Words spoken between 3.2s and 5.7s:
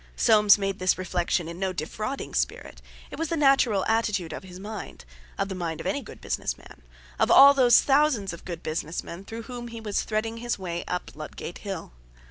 the natural attitude of his mind—of the